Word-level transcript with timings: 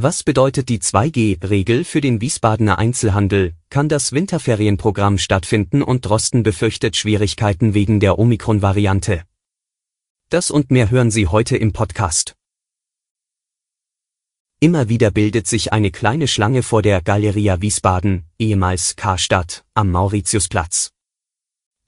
Was 0.00 0.22
bedeutet 0.22 0.68
die 0.68 0.78
2G-Regel 0.78 1.82
für 1.82 2.00
den 2.00 2.20
Wiesbadener 2.20 2.78
Einzelhandel? 2.78 3.54
Kann 3.68 3.88
das 3.88 4.12
Winterferienprogramm 4.12 5.18
stattfinden 5.18 5.82
und 5.82 6.06
Drosten 6.06 6.44
befürchtet 6.44 6.94
Schwierigkeiten 6.94 7.74
wegen 7.74 7.98
der 7.98 8.16
Omikron-Variante? 8.16 9.24
Das 10.30 10.52
und 10.52 10.70
mehr 10.70 10.92
hören 10.92 11.10
Sie 11.10 11.26
heute 11.26 11.56
im 11.56 11.72
Podcast. 11.72 12.36
Immer 14.60 14.88
wieder 14.88 15.10
bildet 15.10 15.48
sich 15.48 15.72
eine 15.72 15.90
kleine 15.90 16.28
Schlange 16.28 16.62
vor 16.62 16.80
der 16.80 17.02
Galeria 17.02 17.60
Wiesbaden, 17.60 18.24
ehemals 18.38 18.94
Karstadt, 18.94 19.64
am 19.74 19.90
Mauritiusplatz. 19.90 20.92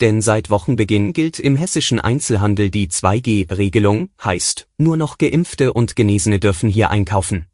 Denn 0.01 0.21
seit 0.21 0.51
Wochenbeginn 0.51 1.13
gilt 1.13 1.39
im 1.39 1.55
hessischen 1.55 2.01
Einzelhandel 2.01 2.73
die 2.73 2.89
2G-Regelung, 2.89 4.11
heißt, 4.21 4.67
nur 4.79 4.97
noch 4.97 5.17
Geimpfte 5.17 5.73
und 5.73 5.95
Genesene 5.95 6.41
dürfen 6.41 6.71
hier 6.71 6.91
einkaufen. 6.91 7.47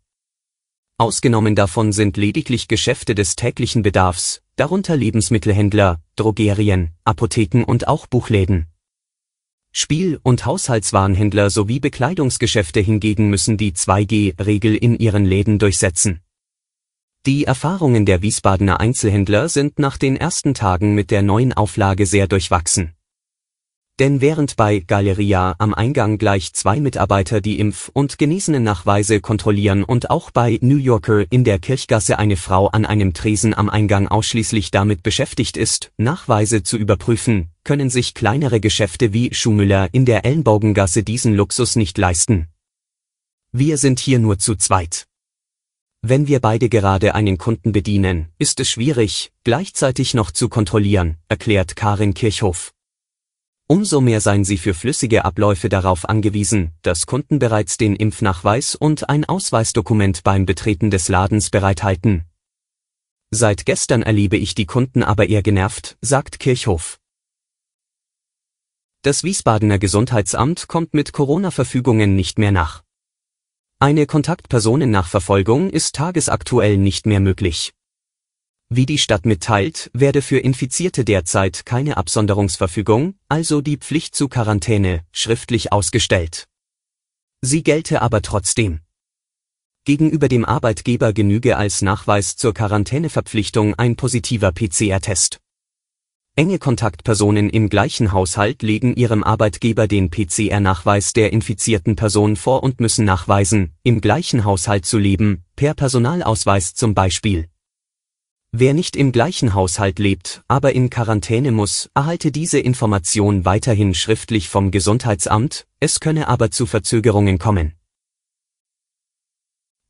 Ausgenommen 0.99 1.55
davon 1.55 1.93
sind 1.93 2.17
lediglich 2.17 2.69
Geschäfte 2.69 3.15
des 3.15 3.37
täglichen 3.37 3.83
Bedarfs, 3.83 4.41
darunter 4.57 4.97
Lebensmittelhändler, 4.97 6.01
Drogerien, 6.17 6.95
Apotheken 7.05 7.65
und 7.65 7.87
auch 7.87 8.07
Buchläden. 8.07 8.69
Spiel- 9.73 10.19
und 10.23 10.47
Haushaltswarenhändler 10.47 11.51
sowie 11.51 11.81
Bekleidungsgeschäfte 11.81 12.81
hingegen 12.81 13.29
müssen 13.29 13.59
die 13.59 13.73
2G-Regel 13.73 14.75
in 14.75 14.97
ihren 14.97 15.27
Läden 15.27 15.59
durchsetzen. 15.59 16.23
Die 17.27 17.45
Erfahrungen 17.45 18.07
der 18.07 18.23
Wiesbadener 18.23 18.81
Einzelhändler 18.81 19.51
sind 19.51 19.79
nach 19.79 19.99
den 19.99 20.17
ersten 20.17 20.55
Tagen 20.55 20.95
mit 20.95 21.11
der 21.11 21.21
neuen 21.21 21.53
Auflage 21.53 22.07
sehr 22.07 22.27
durchwachsen. 22.27 22.96
Denn 23.99 24.21
während 24.21 24.57
bei 24.57 24.81
Galeria 24.81 25.55
am 25.59 25.73
Eingang 25.73 26.19
gleich 26.19 26.53
zwei 26.53 26.81
Mitarbeiter 26.81 27.41
die 27.41 27.59
Impf- 27.59 27.91
und 27.95 28.19
Genesenennachweise 28.19 29.21
kontrollieren 29.23 29.85
und 29.85 30.11
auch 30.11 30.31
bei 30.31 30.59
New 30.61 30.77
Yorker 30.77 31.25
in 31.31 31.45
der 31.45 31.59
Kirchgasse 31.59 32.19
eine 32.19 32.37
Frau 32.37 32.67
an 32.67 32.85
einem 32.85 33.15
Tresen 33.15 33.55
am 33.55 33.71
Eingang 33.71 34.07
ausschließlich 34.07 34.71
damit 34.71 35.03
beschäftigt 35.03 35.57
ist, 35.57 35.93
Nachweise 35.97 36.63
zu 36.63 36.77
überprüfen, 36.77 37.49
können 37.65 37.89
sich 37.89 38.13
kleinere 38.13 38.61
Geschäfte 38.61 39.15
wie 39.15 39.33
Schuhmüller 39.33 39.89
in 39.93 40.05
der 40.05 40.27
Ellenbogengasse 40.27 41.03
diesen 41.03 41.35
Luxus 41.35 41.75
nicht 41.75 41.97
leisten. 41.97 42.49
Wir 43.51 43.79
sind 43.79 43.99
hier 43.99 44.19
nur 44.19 44.39
zu 44.39 44.57
zweit. 44.57 45.07
Wenn 46.03 46.29
wir 46.29 46.41
beide 46.41 46.69
gerade 46.69 47.15
einen 47.15 47.39
Kunden 47.39 47.73
bedienen, 47.73 48.29
ist 48.39 48.61
es 48.61 48.69
schwierig, 48.69 49.33
gleichzeitig 49.43 50.13
noch 50.13 50.31
zu 50.31 50.51
kontrollieren, 50.51 51.17
erklärt 51.31 51.77
Karin 51.77 52.13
Kirchhoff. 52.13 52.76
Umso 53.69 54.01
mehr 54.01 54.21
seien 54.21 54.45
sie 54.45 54.59
für 54.59 54.75
flüssige 54.75 55.25
Abläufe 55.25 55.69
darauf 55.69 56.09
angewiesen, 56.09 56.73
dass 56.83 57.07
Kunden 57.07 57.41
bereits 57.41 57.77
den 57.77 57.97
Impfnachweis 57.97 58.77
und 58.77 59.09
ein 59.09 59.25
Ausweisdokument 59.25 60.23
beim 60.23 60.47
Betreten 60.47 60.91
des 60.91 61.09
Ladens 61.09 61.51
bereithalten. 61.51 62.25
Seit 63.31 63.67
gestern 63.67 64.03
erlebe 64.03 64.37
ich 64.37 64.55
die 64.55 64.67
Kunden 64.67 65.03
aber 65.03 65.29
eher 65.29 65.43
genervt, 65.43 65.99
sagt 66.01 66.39
Kirchhoff. 66.39 67.01
Das 69.03 69.25
Wiesbadener 69.25 69.81
Gesundheitsamt 69.81 70.69
kommt 70.69 70.95
mit 70.95 71.13
Corona-Verfügungen 71.13 72.15
nicht 72.15 72.39
mehr 72.39 72.53
nach. 72.53 72.85
Eine 73.81 74.07
Kontaktpersonennachverfolgung 74.07 75.71
ist 75.71 75.97
tagesaktuell 75.97 76.79
nicht 76.79 77.05
mehr 77.05 77.21
möglich. 77.21 77.76
Wie 78.69 78.85
die 78.85 78.99
Stadt 78.99 79.27
mitteilt, 79.27 79.91
werde 79.95 80.23
für 80.23 80.39
Infizierte 80.39 81.05
derzeit 81.05 81.65
keine 81.65 81.97
Absonderungsverfügung, 81.97 83.15
also 83.29 83.61
die 83.61 83.77
Pflicht 83.77 84.17
zu 84.17 84.29
Quarantäne, 84.29 85.05
schriftlich 85.13 85.73
ausgestellt. 85.73 86.49
Sie 87.43 87.63
gelte 87.63 88.03
aber 88.03 88.23
trotzdem. 88.23 88.81
Gegenüber 89.85 90.27
dem 90.27 90.45
Arbeitgeber 90.45 91.13
genüge 91.13 91.57
als 91.57 91.81
Nachweis 91.81 92.35
zur 92.35 92.55
Quarantäneverpflichtung 92.55 93.75
ein 93.75 93.95
positiver 93.95 94.51
PCR-Test. 94.51 95.39
Enge 96.35 96.59
Kontaktpersonen 96.59 97.49
im 97.49 97.69
gleichen 97.69 98.11
Haushalt 98.11 98.63
legen 98.63 98.97
ihrem 98.97 99.23
Arbeitgeber 99.23 99.87
den 99.87 100.11
PCR-Nachweis 100.11 101.13
der 101.13 101.33
infizierten 101.33 101.95
Person 101.95 102.35
vor 102.35 102.65
und 102.65 102.81
müssen 102.81 103.05
nachweisen, 103.05 103.75
im 103.85 104.01
gleichen 104.01 104.45
Haushalt 104.45 104.85
zu 104.85 104.99
leben, 104.99 105.45
per 105.55 105.75
Personalausweis 105.75 106.75
zum 106.75 106.93
Beispiel. 106.95 107.49
Wer 108.59 108.73
nicht 108.73 108.97
im 108.97 109.13
gleichen 109.13 109.53
Haushalt 109.53 109.99
lebt, 109.99 110.43
aber 110.49 110.73
in 110.73 110.89
Quarantäne 110.89 111.53
muss, 111.53 111.91
erhalte 111.93 112.33
diese 112.33 112.59
Information 112.59 113.45
weiterhin 113.45 113.93
schriftlich 113.93 114.49
vom 114.49 114.71
Gesundheitsamt, 114.71 115.67
es 115.79 116.01
könne 116.01 116.27
aber 116.27 116.51
zu 116.51 116.65
Verzögerungen 116.65 117.37
kommen. 117.39 117.75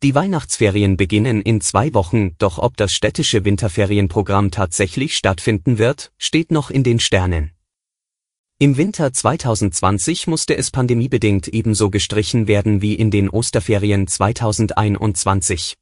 Die 0.02 0.16
Weihnachtsferien 0.16 0.96
beginnen 0.96 1.42
in 1.42 1.60
zwei 1.60 1.94
Wochen, 1.94 2.34
doch 2.38 2.58
ob 2.58 2.76
das 2.76 2.92
städtische 2.92 3.44
Winterferienprogramm 3.44 4.50
tatsächlich 4.50 5.16
stattfinden 5.16 5.78
wird, 5.78 6.10
steht 6.18 6.50
noch 6.50 6.68
in 6.68 6.82
den 6.82 6.98
Sternen. 6.98 7.52
Im 8.58 8.76
Winter 8.76 9.12
2020 9.12 10.26
musste 10.26 10.56
es 10.56 10.72
pandemiebedingt 10.72 11.46
ebenso 11.46 11.88
gestrichen 11.88 12.48
werden 12.48 12.82
wie 12.82 12.94
in 12.94 13.12
den 13.12 13.30
Osterferien 13.30 14.08
2021. 14.08 15.76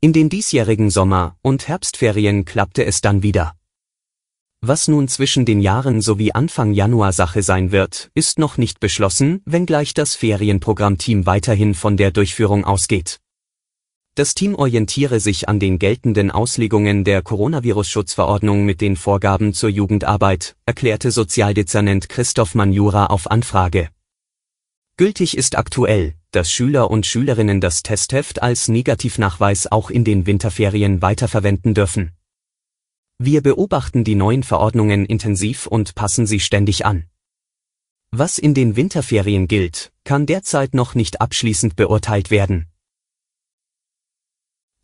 In 0.00 0.12
den 0.12 0.28
diesjährigen 0.28 0.90
Sommer- 0.90 1.36
und 1.42 1.66
Herbstferien 1.66 2.44
klappte 2.44 2.84
es 2.84 3.00
dann 3.00 3.24
wieder. 3.24 3.54
Was 4.60 4.86
nun 4.86 5.08
zwischen 5.08 5.44
den 5.44 5.60
Jahren 5.60 6.00
sowie 6.00 6.30
Anfang 6.30 6.72
Januar 6.72 7.12
Sache 7.12 7.42
sein 7.42 7.72
wird, 7.72 8.08
ist 8.14 8.38
noch 8.38 8.58
nicht 8.58 8.78
beschlossen, 8.78 9.42
wenngleich 9.44 9.94
das 9.94 10.14
Ferienprogrammteam 10.14 11.26
weiterhin 11.26 11.74
von 11.74 11.96
der 11.96 12.12
Durchführung 12.12 12.64
ausgeht. 12.64 13.18
Das 14.14 14.34
Team 14.34 14.54
orientiere 14.54 15.18
sich 15.18 15.48
an 15.48 15.58
den 15.58 15.80
geltenden 15.80 16.30
Auslegungen 16.30 17.02
der 17.02 17.20
Coronavirus-Schutzverordnung 17.22 18.64
mit 18.64 18.80
den 18.80 18.94
Vorgaben 18.94 19.52
zur 19.52 19.70
Jugendarbeit, 19.70 20.54
erklärte 20.64 21.10
Sozialdezernent 21.10 22.08
Christoph 22.08 22.54
Manjura 22.54 23.06
auf 23.06 23.28
Anfrage. 23.28 23.88
Gültig 24.96 25.36
ist 25.36 25.58
aktuell, 25.58 26.14
dass 26.30 26.50
Schüler 26.50 26.90
und 26.90 27.06
Schülerinnen 27.06 27.60
das 27.60 27.82
Testheft 27.82 28.42
als 28.42 28.68
Negativnachweis 28.68 29.66
auch 29.66 29.90
in 29.90 30.04
den 30.04 30.26
Winterferien 30.26 31.02
weiterverwenden 31.02 31.74
dürfen. 31.74 32.12
Wir 33.18 33.42
beobachten 33.42 34.04
die 34.04 34.14
neuen 34.14 34.42
Verordnungen 34.42 35.04
intensiv 35.04 35.66
und 35.66 35.94
passen 35.94 36.26
sie 36.26 36.40
ständig 36.40 36.86
an. 36.86 37.04
Was 38.10 38.38
in 38.38 38.54
den 38.54 38.76
Winterferien 38.76 39.48
gilt, 39.48 39.92
kann 40.04 40.24
derzeit 40.24 40.72
noch 40.72 40.94
nicht 40.94 41.20
abschließend 41.20 41.76
beurteilt 41.76 42.30
werden. 42.30 42.68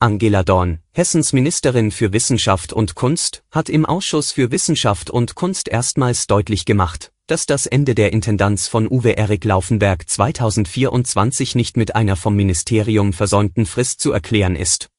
Angela 0.01 0.43
Dorn, 0.43 0.81
Hessens 0.93 1.33
Ministerin 1.33 1.91
für 1.91 2.13
Wissenschaft 2.13 2.75
und 2.75 2.95
Kunst, 2.95 3.43
hat 3.51 3.71
im 3.71 3.87
Ausschuss 3.87 4.33
für 4.33 4.51
Wissenschaft 4.51 5.09
und 5.09 5.35
Kunst 5.35 5.69
erstmals 5.69 6.27
deutlich 6.27 6.67
gemacht, 6.67 7.14
dass 7.27 7.47
das 7.47 7.67
Ende 7.67 7.95
der 7.95 8.13
Intendanz 8.13 8.69
von 8.69 8.87
Uwe 8.87 9.17
Erik 9.17 9.45
Laufenberg 9.45 10.09
2024 10.09 11.55
nicht 11.55 11.77
mit 11.77 11.97
einer 11.97 12.17
vom 12.17 12.37
Ministerium 12.37 13.13
versäumten 13.13 13.65
Frist 13.65 14.01
zu 14.01 14.13
erklären 14.13 14.57
ist. 14.57 14.91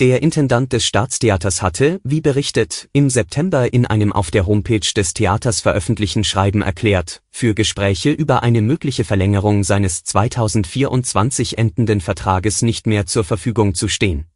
Der 0.00 0.22
Intendant 0.22 0.72
des 0.72 0.84
Staatstheaters 0.84 1.60
hatte, 1.60 2.00
wie 2.04 2.20
berichtet, 2.20 2.88
im 2.92 3.10
September 3.10 3.72
in 3.72 3.84
einem 3.84 4.12
auf 4.12 4.30
der 4.30 4.46
Homepage 4.46 4.78
des 4.78 5.12
Theaters 5.12 5.60
veröffentlichten 5.60 6.22
Schreiben 6.22 6.62
erklärt, 6.62 7.20
für 7.30 7.54
Gespräche 7.54 8.10
über 8.10 8.44
eine 8.44 8.62
mögliche 8.62 9.04
Verlängerung 9.04 9.64
seines 9.64 10.04
2024 10.04 11.58
endenden 11.58 12.00
Vertrages 12.00 12.62
nicht 12.62 12.86
mehr 12.86 13.06
zur 13.06 13.24
Verfügung 13.24 13.74
zu 13.74 13.88
stehen. 13.88 14.26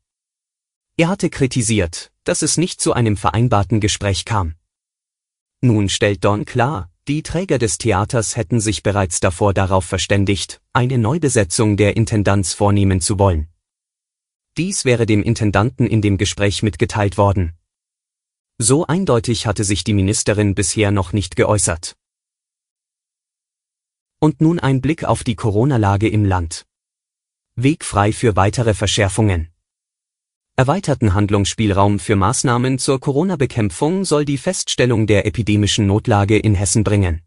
Er 0.96 1.08
hatte 1.08 1.30
kritisiert, 1.30 2.10
dass 2.24 2.42
es 2.42 2.56
nicht 2.56 2.80
zu 2.80 2.92
einem 2.92 3.16
vereinbarten 3.16 3.80
Gespräch 3.80 4.24
kam. 4.24 4.54
Nun 5.60 5.88
stellt 5.88 6.24
Dorn 6.24 6.44
klar, 6.44 6.91
die 7.08 7.24
Träger 7.24 7.58
des 7.58 7.78
Theaters 7.78 8.36
hätten 8.36 8.60
sich 8.60 8.84
bereits 8.84 9.18
davor 9.18 9.52
darauf 9.52 9.84
verständigt, 9.84 10.60
eine 10.72 10.98
Neubesetzung 10.98 11.76
der 11.76 11.96
Intendanz 11.96 12.52
vornehmen 12.54 13.00
zu 13.00 13.18
wollen. 13.18 13.48
Dies 14.56 14.84
wäre 14.84 15.04
dem 15.06 15.22
Intendanten 15.22 15.86
in 15.86 16.00
dem 16.00 16.16
Gespräch 16.16 16.62
mitgeteilt 16.62 17.18
worden. 17.18 17.54
So 18.58 18.86
eindeutig 18.86 19.46
hatte 19.46 19.64
sich 19.64 19.82
die 19.82 19.94
Ministerin 19.94 20.54
bisher 20.54 20.92
noch 20.92 21.12
nicht 21.12 21.34
geäußert. 21.34 21.96
Und 24.20 24.40
nun 24.40 24.60
ein 24.60 24.80
Blick 24.80 25.02
auf 25.02 25.24
die 25.24 25.34
Corona-Lage 25.34 26.08
im 26.08 26.24
Land. 26.24 26.66
Weg 27.56 27.84
frei 27.84 28.12
für 28.12 28.36
weitere 28.36 28.74
Verschärfungen. 28.74 29.51
Erweiterten 30.54 31.14
Handlungsspielraum 31.14 31.98
für 31.98 32.14
Maßnahmen 32.14 32.78
zur 32.78 33.00
Corona-Bekämpfung 33.00 34.04
soll 34.04 34.26
die 34.26 34.36
Feststellung 34.36 35.06
der 35.06 35.24
epidemischen 35.24 35.86
Notlage 35.86 36.38
in 36.38 36.54
Hessen 36.54 36.84
bringen. 36.84 37.22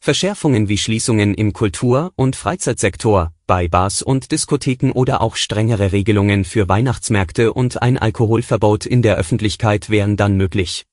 Verschärfungen 0.00 0.68
wie 0.68 0.76
Schließungen 0.76 1.34
im 1.34 1.52
Kultur- 1.52 2.12
und 2.16 2.34
Freizeitsektor, 2.34 3.32
bei 3.46 3.68
Bars 3.68 4.02
und 4.02 4.32
Diskotheken 4.32 4.90
oder 4.90 5.20
auch 5.20 5.36
strengere 5.36 5.92
Regelungen 5.92 6.44
für 6.44 6.68
Weihnachtsmärkte 6.68 7.52
und 7.52 7.80
ein 7.80 7.96
Alkoholverbot 7.96 8.86
in 8.86 9.02
der 9.02 9.16
Öffentlichkeit 9.16 9.88
wären 9.88 10.16
dann 10.16 10.36
möglich. 10.36 10.84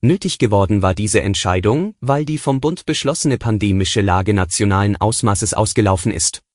Nötig 0.00 0.38
geworden 0.38 0.80
war 0.80 0.94
diese 0.94 1.22
Entscheidung, 1.22 1.96
weil 2.00 2.24
die 2.24 2.38
vom 2.38 2.60
Bund 2.60 2.86
beschlossene 2.86 3.36
pandemische 3.36 4.00
Lage 4.00 4.32
nationalen 4.32 4.96
Ausmaßes 4.96 5.54
ausgelaufen 5.54 6.12
ist. 6.12 6.45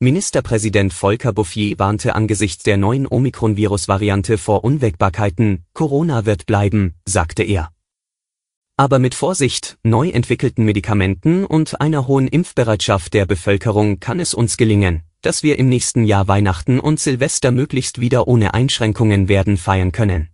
Ministerpräsident 0.00 0.92
Volker 0.92 1.32
Bouffier 1.32 1.76
warnte 1.80 2.14
angesichts 2.14 2.62
der 2.62 2.76
neuen 2.76 3.04
Omikron-Virus-Variante 3.04 4.38
vor 4.38 4.62
Unwägbarkeiten, 4.62 5.64
Corona 5.72 6.24
wird 6.24 6.46
bleiben, 6.46 6.94
sagte 7.04 7.42
er. 7.42 7.72
Aber 8.76 9.00
mit 9.00 9.16
Vorsicht, 9.16 9.76
neu 9.82 10.10
entwickelten 10.10 10.64
Medikamenten 10.64 11.44
und 11.44 11.80
einer 11.80 12.06
hohen 12.06 12.28
Impfbereitschaft 12.28 13.12
der 13.12 13.26
Bevölkerung 13.26 13.98
kann 13.98 14.20
es 14.20 14.34
uns 14.34 14.56
gelingen, 14.56 15.02
dass 15.20 15.42
wir 15.42 15.58
im 15.58 15.68
nächsten 15.68 16.04
Jahr 16.04 16.28
Weihnachten 16.28 16.78
und 16.78 17.00
Silvester 17.00 17.50
möglichst 17.50 18.00
wieder 18.00 18.28
ohne 18.28 18.54
Einschränkungen 18.54 19.28
werden 19.28 19.56
feiern 19.56 19.90
können. 19.90 20.28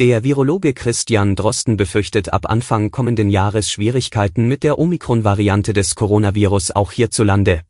Der 0.00 0.24
Virologe 0.24 0.74
Christian 0.74 1.36
Drosten 1.36 1.76
befürchtet 1.76 2.32
ab 2.32 2.50
Anfang 2.50 2.90
kommenden 2.90 3.30
Jahres 3.30 3.70
Schwierigkeiten 3.70 4.48
mit 4.48 4.64
der 4.64 4.78
Omikron-Variante 4.78 5.72
des 5.72 5.94
Coronavirus 5.94 6.72
auch 6.72 6.90
hierzulande, 6.90 7.62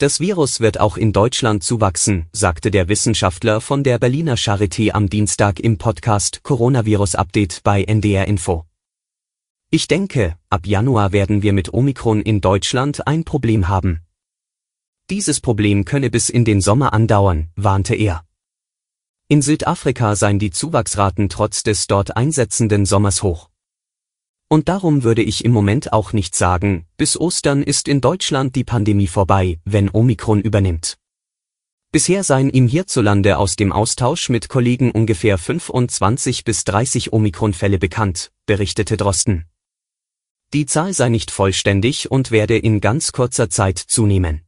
das 0.00 0.20
Virus 0.20 0.60
wird 0.60 0.78
auch 0.78 0.96
in 0.96 1.12
Deutschland 1.12 1.64
zuwachsen, 1.64 2.26
sagte 2.30 2.70
der 2.70 2.88
Wissenschaftler 2.88 3.60
von 3.60 3.82
der 3.82 3.98
Berliner 3.98 4.36
Charité 4.36 4.92
am 4.92 5.08
Dienstag 5.08 5.58
im 5.58 5.76
Podcast 5.76 6.44
Coronavirus 6.44 7.16
Update 7.16 7.64
bei 7.64 7.82
NDR 7.82 8.28
Info. 8.28 8.64
Ich 9.70 9.88
denke, 9.88 10.36
ab 10.50 10.68
Januar 10.68 11.10
werden 11.10 11.42
wir 11.42 11.52
mit 11.52 11.74
Omikron 11.74 12.22
in 12.22 12.40
Deutschland 12.40 13.08
ein 13.08 13.24
Problem 13.24 13.66
haben. 13.66 14.02
Dieses 15.10 15.40
Problem 15.40 15.84
könne 15.84 16.10
bis 16.10 16.30
in 16.30 16.44
den 16.44 16.60
Sommer 16.60 16.92
andauern, 16.92 17.48
warnte 17.56 17.96
er. 17.96 18.27
In 19.30 19.42
Südafrika 19.42 20.16
seien 20.16 20.38
die 20.38 20.50
Zuwachsraten 20.50 21.28
trotz 21.28 21.62
des 21.62 21.86
dort 21.86 22.16
einsetzenden 22.16 22.86
Sommers 22.86 23.22
hoch. 23.22 23.50
Und 24.48 24.70
darum 24.70 25.02
würde 25.02 25.20
ich 25.20 25.44
im 25.44 25.52
Moment 25.52 25.92
auch 25.92 26.14
nicht 26.14 26.34
sagen, 26.34 26.86
bis 26.96 27.20
Ostern 27.20 27.62
ist 27.62 27.88
in 27.88 28.00
Deutschland 28.00 28.56
die 28.56 28.64
Pandemie 28.64 29.06
vorbei, 29.06 29.60
wenn 29.66 29.90
Omikron 29.92 30.40
übernimmt. 30.40 30.96
Bisher 31.92 32.24
seien 32.24 32.48
ihm 32.48 32.68
hierzulande 32.68 33.36
aus 33.36 33.56
dem 33.56 33.70
Austausch 33.70 34.30
mit 34.30 34.48
Kollegen 34.48 34.92
ungefähr 34.92 35.36
25 35.36 36.44
bis 36.44 36.64
30 36.64 37.12
Omikron-Fälle 37.12 37.78
bekannt, 37.78 38.30
berichtete 38.46 38.96
Drosten. 38.96 39.44
Die 40.54 40.64
Zahl 40.64 40.94
sei 40.94 41.10
nicht 41.10 41.30
vollständig 41.30 42.10
und 42.10 42.30
werde 42.30 42.56
in 42.56 42.80
ganz 42.80 43.12
kurzer 43.12 43.50
Zeit 43.50 43.76
zunehmen. 43.76 44.47